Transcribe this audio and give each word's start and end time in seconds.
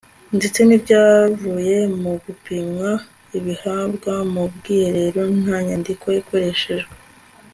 ndetse 0.37 0.59
n'ibyavuye 0.63 1.77
mu 2.01 2.11
gupimwa 2.23 2.89
abihabwa 3.35 4.13
mu 4.33 4.43
bwiherero 4.53 5.21
nta 5.41 5.57
nyandiko 5.67 6.05
ikoreshejwe 6.21 6.93